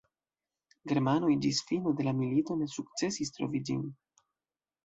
Germanoj 0.91 1.29
ĝis 1.47 1.59
fino 1.71 1.93
de 1.99 2.07
la 2.09 2.13
milito 2.21 2.57
ne 2.63 2.71
sukcesis 2.79 3.33
trovi 3.37 3.63
ĝin. 3.71 3.89